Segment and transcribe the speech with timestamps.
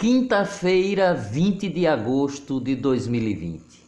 [0.00, 3.86] Quinta-feira, 20 de agosto de 2020.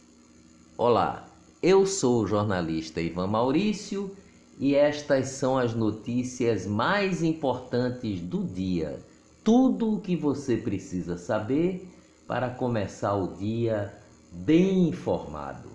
[0.77, 1.27] Olá,
[1.59, 4.15] eu sou o jornalista Ivan Maurício
[4.59, 8.99] e estas são as notícias mais importantes do dia.
[9.43, 11.91] Tudo o que você precisa saber
[12.27, 13.91] para começar o dia
[14.31, 15.69] bem informado.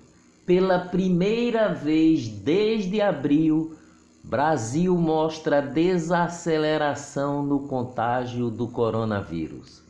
[0.47, 3.77] Pela primeira vez desde abril,
[4.23, 9.88] Brasil mostra desaceleração no contágio do coronavírus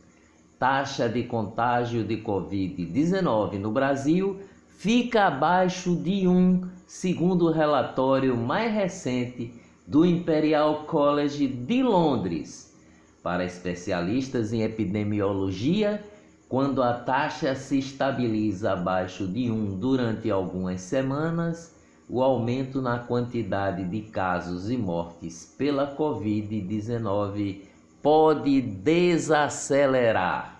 [0.59, 8.73] taxa de contágio de Covid-19 no Brasil fica abaixo de 1, segundo o relatório mais
[8.73, 9.53] recente
[9.87, 12.77] do Imperial College de Londres.
[13.23, 16.03] Para especialistas em epidemiologia,
[16.49, 21.75] quando a taxa se estabiliza abaixo de 1 durante algumas semanas,
[22.09, 27.61] o aumento na quantidade de casos e mortes pela Covid-19
[28.01, 30.59] pode desacelerar.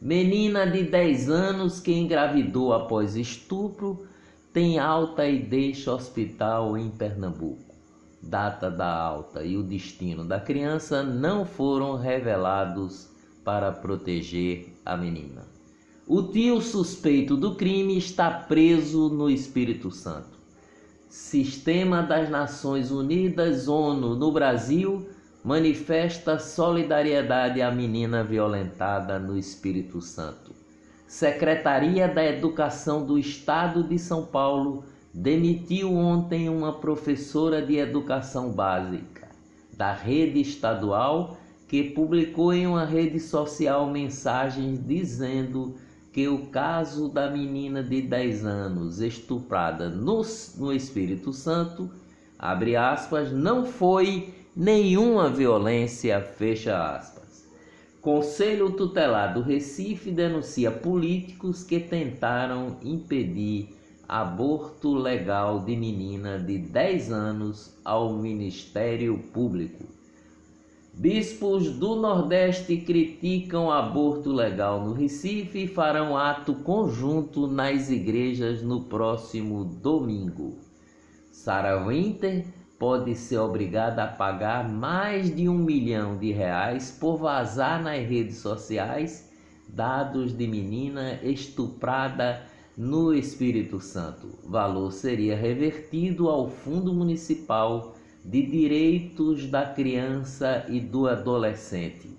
[0.00, 4.06] Menina de 10 anos que engravidou após estupro
[4.52, 7.74] tem alta e deixa hospital em Pernambuco.
[8.22, 13.08] Data da alta e o destino da criança não foram revelados
[13.44, 15.42] para proteger a menina.
[16.06, 20.36] O tio suspeito do crime está preso no Espírito Santo.
[21.08, 25.08] Sistema das Nações Unidas, ONU, no Brasil
[25.46, 30.52] manifesta solidariedade à menina violentada no Espírito Santo.
[31.06, 34.82] Secretaria da Educação do Estado de São Paulo
[35.14, 39.28] demitiu ontem uma professora de educação básica
[39.72, 45.76] da rede estadual que publicou em uma rede social mensagens dizendo
[46.12, 50.22] que o caso da menina de 10 anos estuprada no,
[50.58, 51.88] no Espírito Santo,
[52.36, 57.46] abre aspas, não foi nenhuma violência, fecha aspas.
[58.00, 63.76] Conselho Tutelar do Recife denuncia políticos que tentaram impedir
[64.08, 69.84] aborto legal de menina de 10 anos ao Ministério Público.
[70.94, 78.84] Bispos do Nordeste criticam aborto legal no Recife e farão ato conjunto nas igrejas no
[78.84, 80.56] próximo domingo.
[81.30, 82.46] Sarah Winter
[82.78, 88.36] pode ser obrigada a pagar mais de um milhão de reais por vazar nas redes
[88.36, 89.30] sociais
[89.68, 92.42] dados de menina estuprada
[92.76, 94.38] no Espírito Santo.
[94.44, 102.10] O valor seria revertido ao Fundo Municipal de Direitos da Criança e do Adolescente.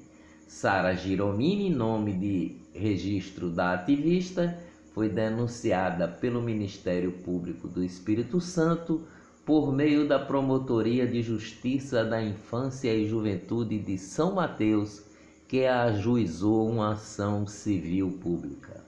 [0.47, 4.57] Sara Giromini, nome de registro da ativista,
[4.93, 9.03] foi denunciada pelo Ministério Público do Espírito Santo
[9.47, 15.03] por meio da Promotoria de Justiça da Infância e Juventude de São Mateus,
[15.47, 18.83] que ajuizou uma ação civil pública.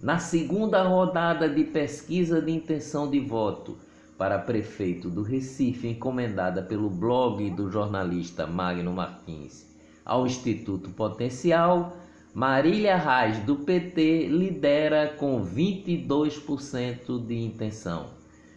[0.00, 3.76] Na segunda rodada de pesquisa de intenção de voto
[4.16, 9.70] para prefeito do Recife, encomendada pelo blog do jornalista Magno Martins
[10.06, 11.98] ao Instituto Potencial,
[12.32, 18.06] Marília Reis, do PT, lidera com 22% de intenção,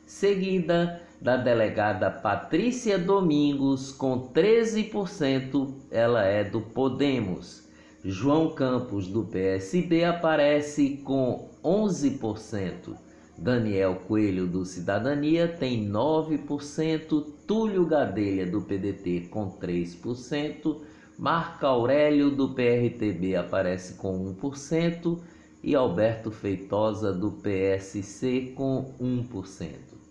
[0.06, 7.68] seguida da delegada Patrícia Domingos, com 13%, ela é do Podemos.
[8.04, 12.96] João Campos, do PSB, aparece com 11%.
[13.36, 17.26] Daniel Coelho, do Cidadania, tem 9%.
[17.48, 20.82] Túlio Gadelha, do PDT, com 3%.
[21.18, 25.18] Marco Aurélio, do PRTB, aparece com 1%.
[25.64, 30.05] E Alberto Feitosa, do PSC, com 1.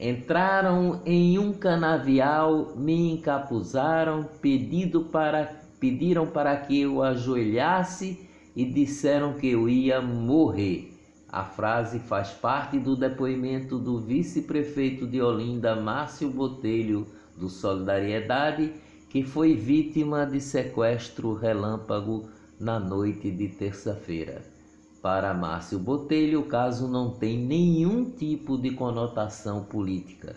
[0.00, 9.32] Entraram em um canavial, me encapuzaram, pedido para, pediram para que eu ajoelhasse e disseram
[9.32, 10.94] que eu ia morrer.
[11.28, 17.04] A frase faz parte do depoimento do vice-prefeito de Olinda, Márcio Botelho,
[17.36, 18.72] do Solidariedade,
[19.10, 24.57] que foi vítima de sequestro relâmpago na noite de terça-feira.
[25.00, 30.34] Para Márcio Botelho, o caso não tem nenhum tipo de conotação política.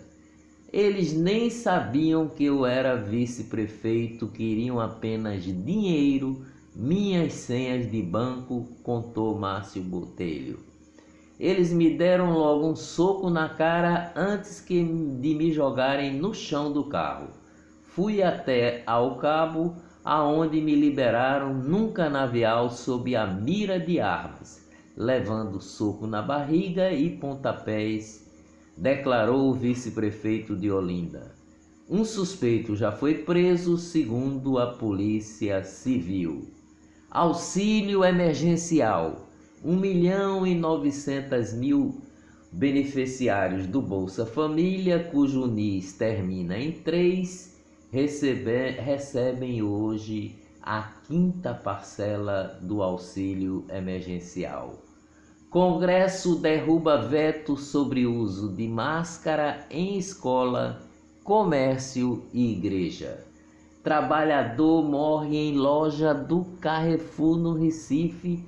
[0.72, 9.36] Eles nem sabiam que eu era vice-prefeito, queriam apenas dinheiro, minhas senhas de banco, contou
[9.36, 10.60] Márcio Botelho.
[11.38, 14.82] Eles me deram logo um soco na cara antes que
[15.20, 17.30] de me jogarem no chão do carro.
[17.82, 24.66] Fui até ao cabo, aonde me liberaram num canavial sob a mira de armas,
[24.96, 28.26] levando soco na barriga e pontapés,
[28.76, 31.32] declarou o vice-prefeito de Olinda.
[31.88, 36.48] Um suspeito já foi preso, segundo a Polícia Civil.
[37.10, 39.26] Auxílio emergencial:
[39.64, 42.00] 1 milhão e 900 mil
[42.50, 47.51] beneficiários do Bolsa Família, cujo NIS termina em 3,
[47.92, 54.78] recebe, recebem hoje a quinta parcela do auxílio emergencial.
[55.50, 60.80] Congresso derruba veto sobre uso de máscara em escola,
[61.22, 63.26] comércio e igreja.
[63.82, 68.42] Trabalhador morre em loja do Carrefour no Recife.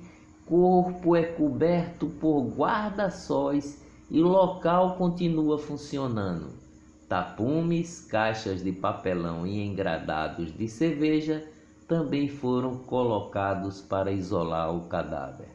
[0.47, 6.64] Corpo é coberto por guarda-sóis e local continua funcionando.
[7.07, 11.47] Tapumes, caixas de papelão e engradados de cerveja
[11.87, 15.49] também foram colocados para isolar o cadáver.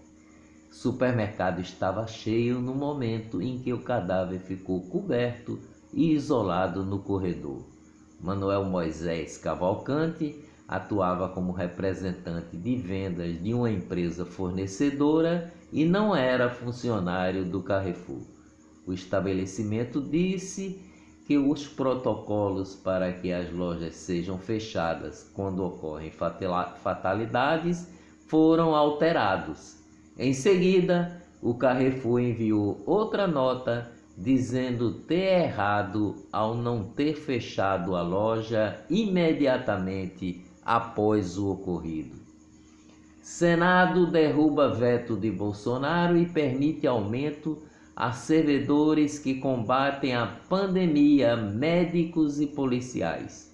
[0.71, 5.59] Supermercado estava cheio no momento em que o cadáver ficou coberto
[5.93, 7.65] e isolado no corredor.
[8.21, 10.39] Manuel Moisés Cavalcante
[10.69, 18.23] atuava como representante de vendas de uma empresa fornecedora e não era funcionário do Carrefour.
[18.87, 20.81] O estabelecimento disse
[21.27, 27.89] que os protocolos para que as lojas sejam fechadas quando ocorrem fatalidades
[28.27, 29.81] foram alterados
[30.23, 38.03] em seguida, o Carrefour enviou outra nota dizendo ter errado ao não ter fechado a
[38.03, 42.19] loja imediatamente após o ocorrido.
[43.23, 47.63] Senado derruba veto de Bolsonaro e permite aumento
[47.95, 53.51] a servidores que combatem a pandemia, médicos e policiais.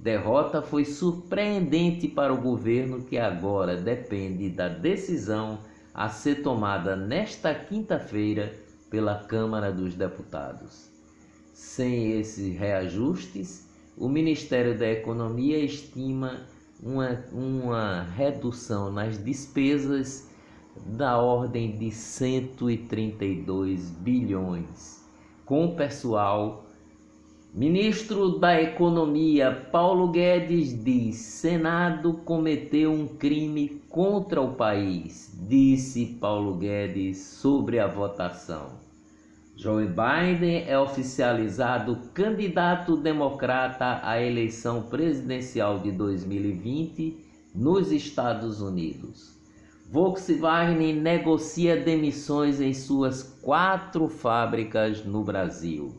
[0.00, 5.58] Derrota foi surpreendente para o governo que agora depende da decisão
[5.92, 8.54] a ser tomada nesta quinta-feira
[8.88, 10.88] pela Câmara dos Deputados.
[11.52, 16.46] Sem esses reajustes, o Ministério da Economia estima
[16.80, 20.28] uma, uma redução nas despesas
[20.86, 25.04] da ordem de 132 bilhões,
[25.44, 26.68] com pessoal
[27.54, 36.56] Ministro da Economia Paulo Guedes diz: Senado cometeu um crime contra o país, disse Paulo
[36.56, 38.72] Guedes sobre a votação.
[39.56, 47.16] Joe Biden é oficializado candidato democrata à eleição presidencial de 2020
[47.54, 49.37] nos Estados Unidos.
[49.90, 55.94] Volkswagen negocia demissões em suas quatro fábricas no Brasil.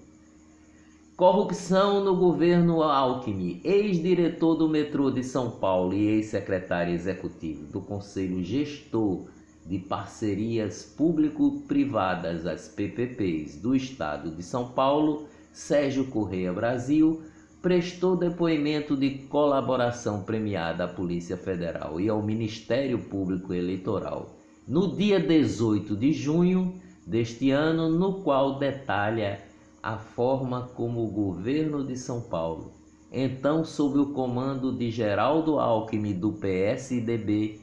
[1.18, 8.44] Corrupção no governo Alckmin, ex-diretor do metrô de São Paulo e ex-secretário executivo do Conselho
[8.44, 9.25] Gestor
[9.65, 17.24] de Parcerias Público-Privadas, as PPPs, do Estado de São Paulo, Sérgio Correia Brasil,
[17.62, 25.20] prestou depoimento de colaboração premiada à Polícia Federal e ao Ministério Público Eleitoral no dia
[25.20, 26.76] 18 de junho
[27.06, 29.42] deste ano, no qual detalha
[29.84, 32.72] a forma como o governo de São Paulo,
[33.12, 37.60] então sob o comando de Geraldo Alckmin do PSDB,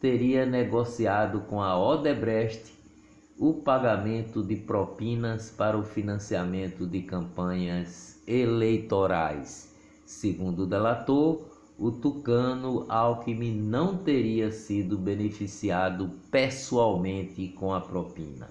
[0.00, 2.72] teria negociado com a Odebrecht
[3.42, 9.74] o pagamento de propinas para o financiamento de campanhas eleitorais.
[10.06, 11.40] Segundo o delator,
[11.76, 18.48] o tucano Alckmin não teria sido beneficiado pessoalmente com a propina.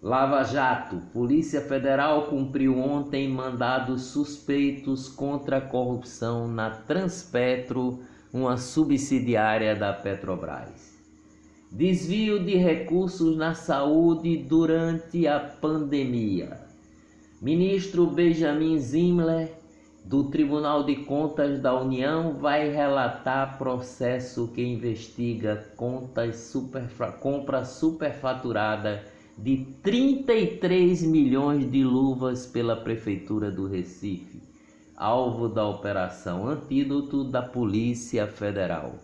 [0.00, 1.02] Lava Jato.
[1.12, 7.98] Polícia Federal cumpriu ontem mandados suspeitos contra a corrupção na Transpetro,
[8.32, 10.95] uma subsidiária da Petrobras.
[11.72, 16.60] Desvio de recursos na saúde durante a pandemia.
[17.42, 19.52] Ministro Benjamin Zimler,
[20.04, 26.86] do Tribunal de Contas da União, vai relatar processo que investiga contas super,
[27.20, 29.04] compra superfaturada
[29.36, 34.40] de 33 milhões de luvas pela Prefeitura do Recife,
[34.96, 38.94] alvo da Operação Antídoto da Polícia Federal.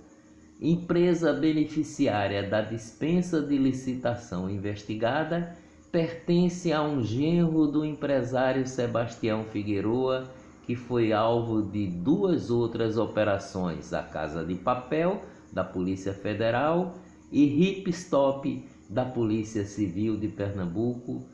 [0.64, 5.56] Empresa beneficiária da dispensa de licitação investigada
[5.90, 10.30] pertence a um genro do empresário Sebastião Figueroa,
[10.64, 15.20] que foi alvo de duas outras operações: a Casa de Papel
[15.52, 16.94] da Polícia Federal
[17.32, 21.24] e Hip Stop da Polícia Civil de Pernambuco.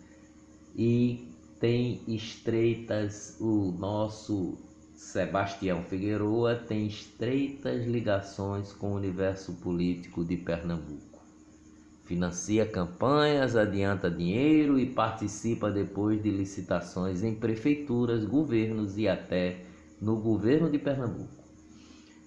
[0.74, 1.20] E
[1.60, 4.56] tem estreitas o nosso
[4.98, 11.22] Sebastião Figueroa tem estreitas ligações com o universo político de Pernambuco.
[12.04, 19.60] Financia campanhas, adianta dinheiro e participa depois de licitações em prefeituras, governos e até
[20.00, 21.44] no governo de Pernambuco.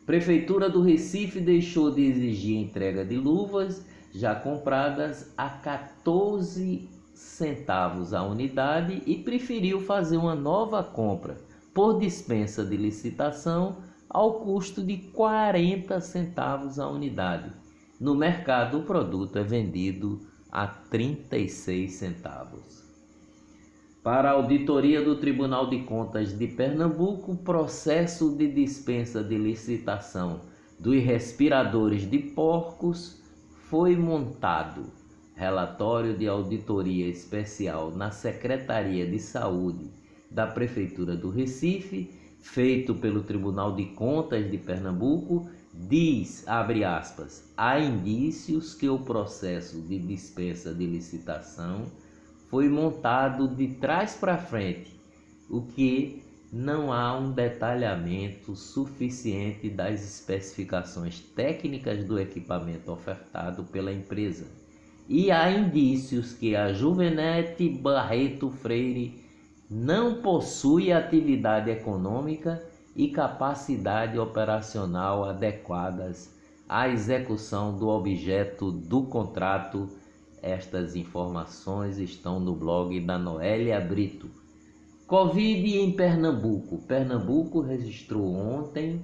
[0.06, 8.24] Prefeitura do Recife deixou de exigir entrega de luvas já compradas a 14 centavos a
[8.24, 13.78] unidade e preferiu fazer uma nova compra por dispensa de licitação
[14.10, 17.51] ao custo de 40 centavos a unidade.
[18.00, 20.20] No mercado, o produto é vendido
[20.51, 22.84] a 36 centavos.
[24.04, 30.42] Para a auditoria do Tribunal de Contas de Pernambuco, o processo de dispensa de licitação
[30.80, 33.22] dos respiradores de porcos
[33.70, 34.92] foi montado.
[35.36, 40.00] Relatório de auditoria especial na Secretaria de Saúde
[40.31, 42.09] da Prefeitura do Recife,
[42.39, 49.81] feito pelo Tribunal de Contas de Pernambuco, diz, abre aspas, há indícios que o processo
[49.81, 51.85] de dispensa de licitação
[52.50, 55.00] foi montado de trás para frente,
[55.50, 64.47] o que não há um detalhamento suficiente das especificações técnicas do equipamento ofertado pela empresa.
[65.07, 69.21] E há indícios que a Juvenete Barreto Freire
[69.74, 72.62] não possui atividade econômica
[72.94, 76.36] e capacidade operacional adequadas
[76.68, 79.88] à execução do objeto do contrato.
[80.42, 84.30] Estas informações estão no blog da Noélia Brito.
[85.08, 86.80] Covid em Pernambuco.
[86.80, 89.01] Pernambuco registrou ontem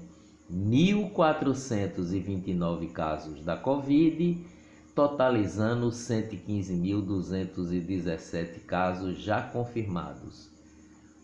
[0.52, 4.46] 1.429 casos da Covid,
[4.94, 10.57] totalizando 115.217 casos já confirmados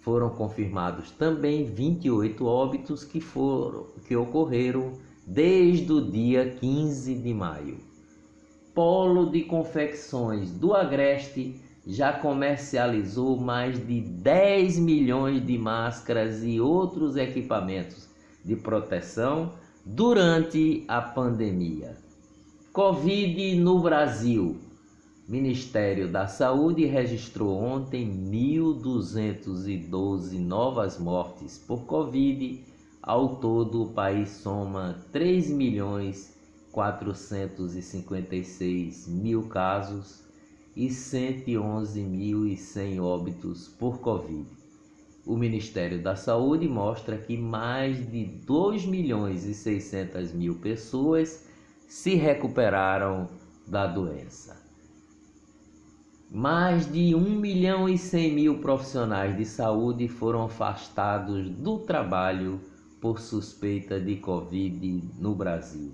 [0.04, 4.94] foram confirmados também 28 óbitos que, foram, que ocorreram
[5.26, 7.78] desde o dia 15 de maio.
[8.76, 11.56] Polo de Confecções do Agreste
[11.88, 18.10] já comercializou mais de 10 milhões de máscaras e outros equipamentos
[18.44, 19.54] de proteção
[19.86, 21.96] durante a pandemia.
[22.74, 24.58] Covid no Brasil.
[25.26, 32.62] Ministério da Saúde registrou ontem 1.212 novas mortes por Covid.
[33.02, 36.34] Ao todo, o país soma 3 milhões
[36.74, 40.26] 456 mil casos
[40.76, 44.46] e 111.100 óbitos por Covid.
[45.26, 51.48] O Ministério da Saúde mostra que mais de 2 milhões e 600 mil pessoas
[51.88, 53.30] se recuperaram
[53.66, 54.73] da doença.
[56.36, 62.60] Mais de 1 milhão e 100 mil profissionais de saúde foram afastados do trabalho
[63.00, 65.92] por suspeita de Covid no Brasil.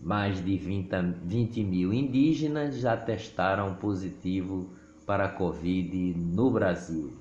[0.00, 0.88] Mais de 20,
[1.22, 4.70] 20 mil indígenas já testaram positivo
[5.06, 7.12] para Covid no Brasil.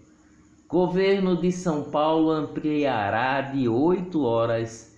[0.68, 4.89] Governo de São Paulo ampliará de 8 horas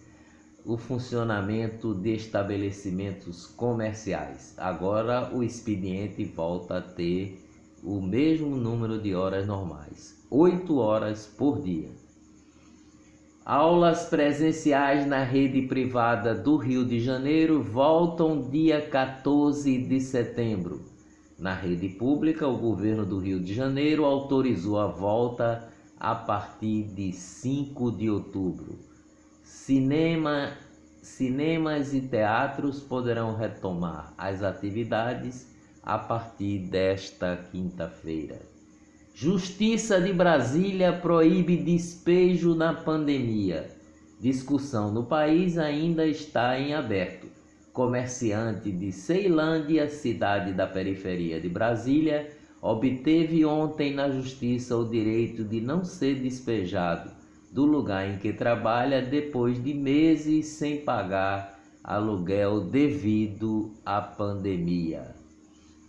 [0.66, 4.54] o funcionamento de estabelecimentos comerciais.
[4.58, 7.44] Agora o expediente volta a ter
[7.84, 11.90] o mesmo número de horas normais, 8 horas por dia.
[13.44, 20.86] Aulas presenciais na rede privada do Rio de Janeiro voltam dia 14 de setembro.
[21.40, 25.68] Na rede pública, o governo do Rio de Janeiro autorizou a volta
[26.00, 28.91] a partir de 5 de outubro.
[29.54, 30.54] Cinema,
[31.02, 35.46] cinemas e teatros poderão retomar as atividades
[35.84, 38.42] a partir desta quinta-feira.
[39.14, 43.70] Justiça de Brasília proíbe despejo na pandemia.
[44.22, 47.28] Discussão no país ainda está em aberto.
[47.74, 52.32] Comerciante de Ceilândia, cidade da periferia de Brasília,
[52.62, 57.21] obteve ontem na justiça o direito de não ser despejado
[57.52, 65.16] do lugar em que trabalha depois de meses sem pagar aluguel devido à pandemia.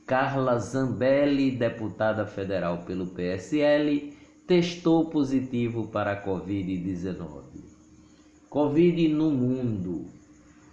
[0.06, 4.12] Carla Zambelli, deputada federal pelo PSL,
[4.46, 7.42] testou positivo para a Covid-19.
[8.50, 10.06] Covid no mundo.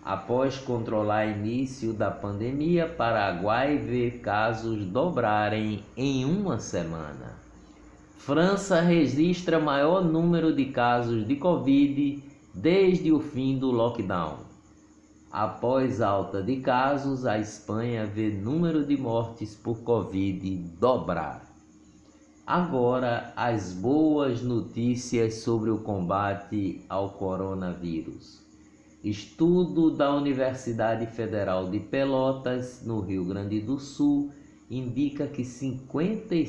[0.04, 7.49] Após controlar início da pandemia, Paraguai vê casos dobrarem em uma semana.
[8.20, 12.22] França registra maior número de casos de Covid
[12.54, 14.40] desde o fim do lockdown.
[15.32, 21.50] Após alta de casos, a Espanha vê número de mortes por Covid dobrar.
[22.46, 28.44] Agora, as boas notícias sobre o combate ao coronavírus.
[29.02, 34.30] Estudo da Universidade Federal de Pelotas, no Rio Grande do Sul,
[34.70, 36.46] indica que 57